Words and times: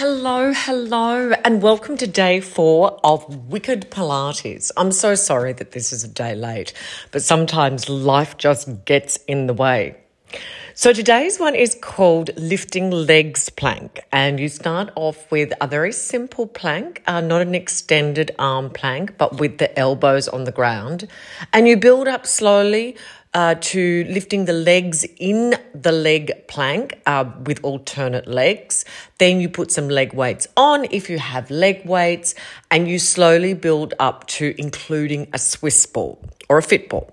Hello, 0.00 0.52
hello, 0.54 1.32
and 1.44 1.60
welcome 1.60 1.96
to 1.96 2.06
day 2.06 2.40
four 2.40 3.00
of 3.02 3.48
Wicked 3.48 3.90
Pilates. 3.90 4.70
I'm 4.76 4.92
so 4.92 5.16
sorry 5.16 5.52
that 5.54 5.72
this 5.72 5.92
is 5.92 6.04
a 6.04 6.08
day 6.08 6.36
late, 6.36 6.72
but 7.10 7.20
sometimes 7.20 7.88
life 7.88 8.36
just 8.36 8.84
gets 8.84 9.16
in 9.26 9.48
the 9.48 9.54
way. 9.54 9.96
So 10.72 10.92
today's 10.92 11.40
one 11.40 11.56
is 11.56 11.76
called 11.82 12.30
Lifting 12.36 12.92
Legs 12.92 13.48
Plank, 13.50 13.98
and 14.12 14.38
you 14.38 14.48
start 14.48 14.92
off 14.94 15.28
with 15.32 15.52
a 15.60 15.66
very 15.66 15.90
simple 15.90 16.46
plank, 16.46 17.02
uh, 17.08 17.20
not 17.20 17.42
an 17.42 17.56
extended 17.56 18.30
arm 18.38 18.70
plank, 18.70 19.18
but 19.18 19.40
with 19.40 19.58
the 19.58 19.76
elbows 19.76 20.28
on 20.28 20.44
the 20.44 20.52
ground, 20.52 21.08
and 21.52 21.66
you 21.66 21.76
build 21.76 22.06
up 22.06 22.24
slowly 22.24 22.96
uh, 23.38 23.54
to 23.60 24.04
lifting 24.08 24.46
the 24.46 24.52
legs 24.52 25.06
in 25.16 25.54
the 25.72 25.92
leg 25.92 26.32
plank 26.48 27.00
uh, 27.06 27.24
with 27.44 27.60
alternate 27.62 28.26
legs. 28.26 28.84
Then 29.18 29.40
you 29.40 29.48
put 29.48 29.70
some 29.70 29.88
leg 29.88 30.12
weights 30.12 30.48
on 30.56 30.88
if 30.90 31.08
you 31.08 31.20
have 31.20 31.48
leg 31.48 31.86
weights, 31.86 32.34
and 32.68 32.88
you 32.88 32.98
slowly 32.98 33.54
build 33.54 33.94
up 34.00 34.26
to 34.38 34.56
including 34.58 35.28
a 35.32 35.38
Swiss 35.38 35.86
ball 35.86 36.18
or 36.48 36.58
a 36.58 36.62
fit 36.62 36.88
ball. 36.88 37.12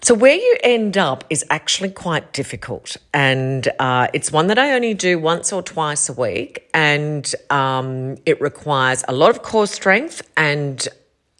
So, 0.00 0.14
where 0.14 0.36
you 0.36 0.56
end 0.62 0.96
up 0.96 1.24
is 1.28 1.44
actually 1.50 1.90
quite 1.90 2.32
difficult. 2.32 2.96
And 3.12 3.66
uh, 3.80 4.06
it's 4.12 4.30
one 4.30 4.46
that 4.46 4.60
I 4.60 4.74
only 4.74 4.94
do 4.94 5.18
once 5.18 5.52
or 5.52 5.60
twice 5.60 6.08
a 6.08 6.12
week. 6.12 6.68
And 6.72 7.24
um, 7.50 8.16
it 8.26 8.40
requires 8.40 9.04
a 9.08 9.12
lot 9.12 9.30
of 9.30 9.42
core 9.42 9.66
strength 9.66 10.22
and 10.36 10.86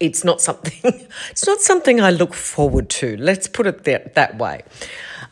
it's 0.03 0.25
not 0.25 0.41
something 0.41 0.79
it's 1.31 1.47
not 1.47 1.61
something 1.61 2.01
I 2.01 2.11
look 2.11 2.33
forward 2.33 2.89
to. 3.01 3.15
Let's 3.17 3.47
put 3.47 3.65
it 3.65 3.85
that, 3.85 4.15
that 4.15 4.37
way. 4.37 4.63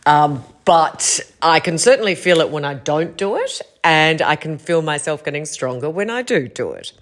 Um, 0.06 0.44
but 0.66 1.20
I 1.42 1.60
can 1.60 1.78
certainly 1.78 2.16
feel 2.16 2.40
it 2.40 2.50
when 2.50 2.66
I 2.66 2.76
don't 2.76 3.18
do 3.18 3.36
it, 3.36 3.62
and 3.84 4.22
I 4.22 4.36
can 4.36 4.58
feel 4.58 4.82
myself 4.82 5.24
getting 5.24 5.46
stronger 5.46 5.90
when 5.90 6.10
I 6.10 6.22
do 6.22 6.48
do 6.48 6.72
it. 6.72 6.94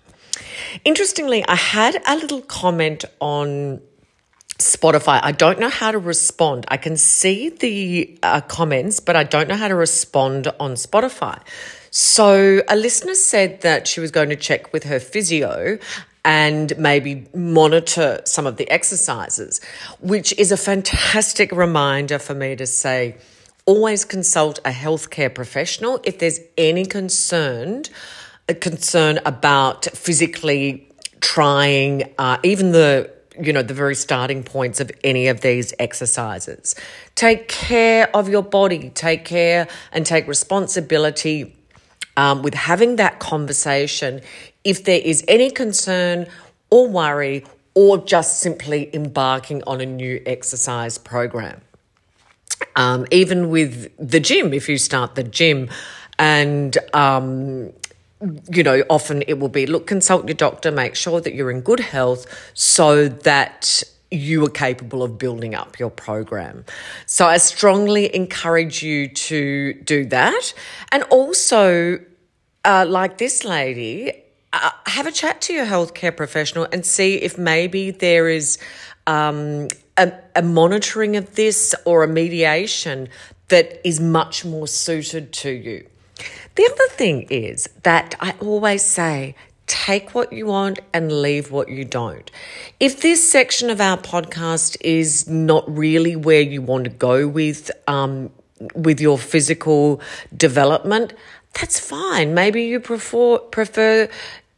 Interestingly, 0.83 1.45
I 1.45 1.55
had 1.55 2.02
a 2.07 2.16
little 2.16 2.41
comment 2.41 3.05
on 3.19 3.81
Spotify. 4.57 5.19
I 5.22 5.31
don't 5.31 5.59
know 5.59 5.69
how 5.69 5.91
to 5.91 5.99
respond. 5.99 6.66
I 6.69 6.77
can 6.77 6.97
see 6.97 7.49
the 7.49 8.17
uh, 8.23 8.41
comments, 8.41 8.99
but 8.99 9.16
I 9.16 9.23
don't 9.23 9.47
know 9.47 9.55
how 9.55 9.67
to 9.67 9.75
respond 9.75 10.47
on 10.59 10.72
Spotify. 10.73 11.39
So 11.91 12.61
a 12.67 12.75
listener 12.75 13.16
said 13.16 13.61
that 13.61 13.88
she 13.88 13.99
was 13.99 14.11
going 14.11 14.29
to 14.29 14.35
check 14.35 14.72
with 14.72 14.83
her 14.83 14.99
physio 14.99 15.79
and 16.25 16.78
maybe 16.78 17.28
monitor 17.34 18.22
some 18.25 18.45
of 18.45 18.58
the 18.58 18.70
exercises, 18.70 19.62
which 20.00 20.34
is 20.38 20.52
a 20.52 20.58
fantastic 20.58 21.52
reminder 21.52 22.20
for 22.20 22.34
me 22.36 22.56
to 22.56 22.66
say 22.66 23.17
always 23.66 24.03
consult 24.03 24.59
a 24.66 24.72
healthcare 24.72 25.34
professional 25.34 26.00
if 26.03 26.20
there's 26.20 26.40
any 26.58 26.86
concern, 26.86 27.84
a 28.47 28.53
concern 28.53 29.20
about 29.25 29.86
physically 29.86 30.90
trying 31.22 32.14
uh, 32.17 32.38
even 32.44 32.72
the 32.72 33.12
you 33.40 33.53
know 33.53 33.62
the 33.62 33.73
very 33.73 33.95
starting 33.95 34.44
points 34.44 34.80
of 34.80 34.92
any 35.03 35.28
of 35.28 35.42
these 35.42 35.73
exercises. 35.80 36.75
Take 37.16 37.47
care 37.47 38.14
of 38.16 38.28
your 38.28 38.44
body. 38.44 38.90
Take 38.90 39.23
care 39.23 39.67
and 39.92 40.06
take 40.06 40.28
responsibility 40.28 41.56
um, 42.20 42.42
with 42.42 42.53
having 42.53 42.98
that 42.98 43.20
conversation 43.20 44.20
if 44.66 44.84
there 44.84 45.00
is 45.00 45.23
any 45.30 45.50
concern 45.50 46.28
or 46.70 46.86
worry 46.89 47.45
or 47.75 47.98
just 47.98 48.39
simply 48.42 48.94
embarking 48.94 49.64
on 49.66 49.80
a 49.80 49.86
new 49.86 50.22
exercise 50.25 50.97
program. 50.97 51.62
Um, 52.75 53.06
even 53.09 53.50
with 53.50 53.90
the 53.97 54.20
gym, 54.20 54.53
if 54.53 54.67
you 54.67 54.78
start 54.78 55.16
the 55.16 55.23
gym 55.23 55.70
and 56.17 56.78
um, 56.94 57.72
you 58.52 58.64
know, 58.64 58.84
often 58.90 59.23
it 59.28 59.40
will 59.40 59.47
be 59.47 59.66
look, 59.66 59.88
consult 59.88 60.28
your 60.28 60.36
doctor, 60.36 60.72
make 60.72 60.95
sure 60.95 61.22
that 61.22 61.34
you're 61.34 61.52
in 61.52 61.62
good 61.62 61.80
health 61.80 62.25
so 62.53 63.08
that 63.08 63.81
you 64.12 64.44
are 64.45 64.50
capable 64.50 65.03
of 65.03 65.17
building 65.17 65.56
up 65.56 65.79
your 65.79 65.90
program. 65.90 66.66
So 67.06 67.28
I 67.28 67.38
strongly 67.38 68.13
encourage 68.13 68.84
you 68.84 69.08
to 69.08 69.74
do 69.74 70.03
that. 70.06 70.53
And 70.91 71.03
also, 71.03 72.00
uh, 72.66 72.86
like 72.88 73.18
this 73.18 73.44
lady, 73.44 74.12
uh, 74.53 74.72
have 74.88 75.08
a 75.08 75.12
chat 75.12 75.42
to 75.42 75.53
your 75.53 75.66
healthcare 75.66 76.16
professional 76.16 76.68
and 76.72 76.86
see 76.86 77.16
if 77.16 77.38
maybe 77.38 77.92
there 77.92 78.28
is 78.28 78.58
um, 79.08 79.68
a, 79.97 80.12
a 80.36 80.42
monitoring 80.42 81.16
of 81.16 81.36
this 81.36 81.75
or 81.86 82.03
a 82.03 82.08
mediation 82.08 83.09
that 83.50 83.80
is 83.88 84.00
much 84.00 84.46
more 84.46 84.68
suited 84.68 85.34
to 85.34 85.50
you. 85.50 85.88
The 86.56 86.66
other 86.66 86.88
thing 86.96 87.24
is 87.30 87.70
that 87.84 88.16
I 88.20 88.36
always 88.42 88.84
say, 88.84 89.36
take 89.66 90.16
what 90.16 90.34
you 90.34 90.47
want 90.47 90.80
and 90.94 91.12
leave 91.12 91.52
what 91.52 91.70
you 91.70 91.86
don't. 91.86 92.30
If 92.80 93.02
this 93.02 93.31
section 93.31 93.70
of 93.70 93.80
our 93.80 93.97
podcast 93.97 94.78
is 94.81 95.28
not 95.30 95.64
really 95.70 96.16
where 96.16 96.41
you 96.41 96.62
want 96.62 96.86
to 96.86 96.90
go 96.90 97.28
with, 97.28 97.72
um, 97.88 98.31
with 98.76 99.00
your 99.00 99.18
physical 99.18 100.02
development, 100.36 101.14
that's 101.53 101.79
fine. 101.79 102.33
Maybe 102.33 102.63
you 102.63 102.79
prefer 102.79 103.37
prefer 103.37 104.09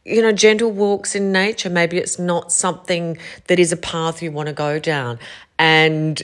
you 0.04 0.22
know 0.22 0.32
gentle 0.32 0.70
walks 0.70 1.14
in 1.14 1.32
nature. 1.32 1.70
Maybe 1.70 1.98
it's 1.98 2.18
not 2.18 2.52
something 2.52 3.18
that 3.46 3.58
is 3.58 3.72
a 3.72 3.76
path 3.76 4.22
you 4.22 4.32
want 4.32 4.48
to 4.48 4.52
go 4.52 4.78
down. 4.78 5.18
And 5.58 6.20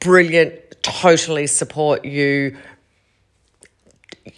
brilliant, 0.00 0.54
totally 0.82 1.46
support 1.46 2.04
you. 2.04 2.56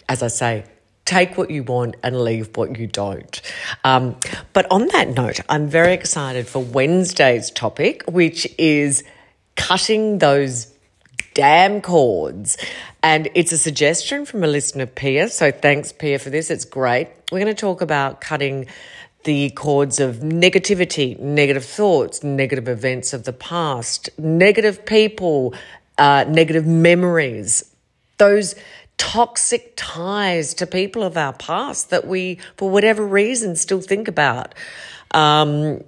As 0.09 0.23
I 0.23 0.27
say, 0.27 0.65
take 1.05 1.37
what 1.37 1.51
you 1.51 1.63
want 1.63 1.95
and 2.03 2.21
leave 2.21 2.57
what 2.57 2.77
you 2.77 2.87
don't. 2.87 3.41
Um, 3.83 4.17
but 4.53 4.69
on 4.71 4.87
that 4.89 5.09
note, 5.09 5.39
I'm 5.47 5.67
very 5.67 5.93
excited 5.93 6.47
for 6.47 6.59
Wednesday's 6.59 7.51
topic, 7.51 8.03
which 8.07 8.47
is 8.57 9.03
cutting 9.55 10.17
those 10.17 10.74
damn 11.35 11.81
cords. 11.81 12.57
And 13.03 13.29
it's 13.35 13.51
a 13.51 13.57
suggestion 13.59 14.25
from 14.25 14.43
a 14.43 14.47
listener, 14.47 14.87
Pia. 14.87 15.29
So 15.29 15.51
thanks, 15.51 15.91
Pia, 15.91 16.17
for 16.17 16.31
this. 16.31 16.49
It's 16.49 16.65
great. 16.65 17.09
We're 17.31 17.41
going 17.41 17.53
to 17.55 17.61
talk 17.61 17.81
about 17.81 18.19
cutting 18.19 18.65
the 19.25 19.51
cords 19.51 19.99
of 19.99 20.17
negativity, 20.17 21.19
negative 21.19 21.65
thoughts, 21.65 22.23
negative 22.23 22.67
events 22.67 23.13
of 23.13 23.25
the 23.25 23.33
past, 23.33 24.09
negative 24.17 24.85
people, 24.85 25.53
uh, 25.97 26.25
negative 26.27 26.65
memories, 26.65 27.75
those 28.17 28.55
toxic 28.97 29.73
ties 29.75 30.53
to 30.53 30.65
people 30.65 31.03
of 31.03 31.17
our 31.17 31.33
past 31.33 31.89
that 31.89 32.07
we, 32.07 32.39
for 32.55 32.69
whatever 32.69 33.05
reason, 33.05 33.55
still 33.55 33.81
think 33.81 34.07
about. 34.07 34.55
Um, 35.11 35.83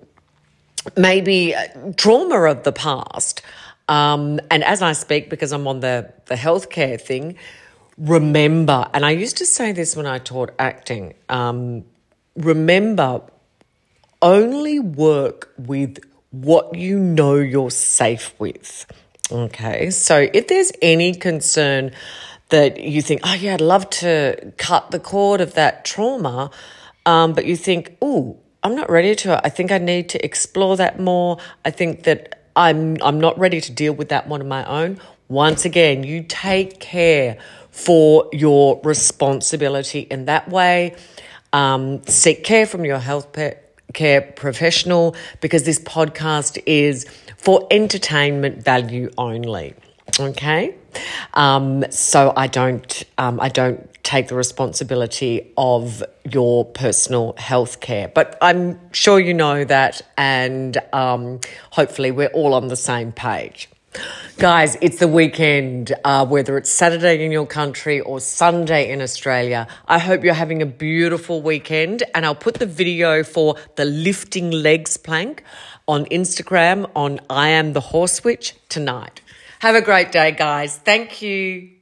maybe 0.96 1.56
trauma 1.96 2.44
of 2.44 2.63
the 2.63 2.72
past. 2.72 3.41
Um, 3.88 4.40
and 4.52 4.64
as 4.64 4.81
I 4.81 4.94
speak, 4.94 5.30
because 5.30 5.52
I'm 5.52 5.68
on 5.68 5.80
the, 5.80 6.12
the 6.25 6.36
healthcare 6.36 7.00
thing, 7.00 7.38
remember, 7.98 8.88
and 8.94 9.06
I 9.06 9.12
used 9.12 9.38
to 9.38 9.46
say 9.46 9.72
this 9.72 9.96
when 9.96 10.06
I 10.06 10.20
taught 10.20 10.52
acting, 10.59 11.14
um, 11.30 11.86
remember, 12.36 13.22
only 14.22 14.80
work 14.80 15.53
with 15.58 16.00
what 16.31 16.75
you 16.75 17.00
know 17.00 17.36
you're 17.36 17.72
safe 17.72 18.34
with. 18.40 18.86
Okay, 19.31 19.90
so 19.90 20.28
if 20.34 20.48
there's 20.48 20.72
any 20.81 21.14
concern 21.14 21.92
that 22.50 22.80
you 22.80 23.02
think, 23.02 23.22
oh, 23.24 23.34
yeah, 23.34 23.56
I'd 23.56 23.62
love 23.62 23.90
to 23.90 24.54
cut 24.58 24.92
the 24.92 25.00
cord 25.00 25.42
of 25.42 25.54
that 25.56 25.84
trauma, 25.84 26.50
um, 27.06 27.34
but 27.34 27.46
you 27.46 27.56
think, 27.56 27.98
oh, 28.02 28.38
I'm 28.64 28.75
not 28.75 28.90
ready 28.90 29.16
to. 29.16 29.46
I 29.46 29.50
think 29.50 29.72
I 29.72 29.78
need 29.78 30.09
to 30.09 30.25
explore 30.25 30.78
that 30.78 31.00
more. 31.00 31.38
I 31.64 31.72
think 31.72 32.04
that 32.04 32.37
I'm 32.57 32.97
I'm 33.01 33.22
not 33.22 33.38
ready 33.38 33.62
to 33.62 33.72
deal 33.72 33.94
with 33.94 34.09
that 34.09 34.28
one 34.28 34.41
on 34.41 34.47
my 34.47 34.66
own. 34.66 35.00
Once 35.29 35.63
again, 35.63 36.03
you 36.03 36.23
take 36.23 36.79
care 36.79 37.38
for 37.69 38.28
your 38.34 38.81
responsibility 38.84 40.00
in 40.00 40.25
that 40.25 40.50
way. 40.50 40.95
Um, 41.53 42.04
seek 42.07 42.44
care 42.44 42.65
from 42.65 42.83
your 42.83 42.98
health 42.98 43.38
care 43.94 44.21
professional 44.21 45.15
because 45.39 45.63
this 45.63 45.80
podcast 45.80 46.62
is 46.65 47.06
for 47.38 47.68
entertainment 47.69 48.63
value 48.63 49.12
only. 49.18 49.75
Okay, 50.19 50.75
um, 51.36 51.86
so 51.92 52.33
I 52.36 52.48
don't 52.48 53.04
um, 53.18 53.39
I 53.39 53.50
don't 53.50 53.88
take 54.04 54.30
the 54.30 54.36
responsibility 54.36 55.51
of 55.57 56.01
your 56.24 56.65
personal 56.65 57.36
health 57.38 57.81
care. 57.81 58.07
But 58.07 58.38
I'm 58.42 58.80
sure 58.94 59.19
you 59.19 59.33
know 59.33 59.63
that, 59.65 60.01
and 60.18 60.77
um, 60.94 61.39
hopefully, 61.71 62.12
we're 62.12 62.30
all 62.30 62.54
on 62.54 62.68
the 62.68 62.75
same 62.75 63.12
page. 63.12 63.69
Guys, 64.38 64.77
it's 64.81 65.00
the 65.00 65.07
weekend, 65.07 65.94
uh, 66.04 66.25
whether 66.25 66.57
it's 66.57 66.69
Saturday 66.69 67.25
in 67.25 67.31
your 67.31 67.48
country 67.48 68.00
or 68.00 68.19
Sunday 68.19 68.92
in 68.92 69.01
Australia. 69.01 69.68
I 69.88 70.00
hope 70.00 70.24
you're 70.24 70.33
having 70.33 70.62
a 70.62 70.68
beautiful 70.68 71.42
weekend, 71.42 72.04
and 72.13 72.25
I'll 72.25 72.36
put 72.36 72.56
the 72.56 72.65
video 72.65 73.24
for 73.24 73.56
the 73.75 73.86
lifting 73.86 74.51
legs 74.51 74.98
plank 74.98 75.44
on 75.88 76.06
Instagram 76.06 76.89
on 76.95 77.19
I 77.30 77.50
Am 77.50 77.74
the 77.74 77.81
Horse 77.81 78.24
Witch 78.24 78.56
tonight. 78.69 79.21
Have 79.59 79.75
a 79.75 79.81
great 79.81 80.12
day, 80.12 80.31
guys. 80.31 80.77
Thank 80.77 81.21
you. 81.21 81.76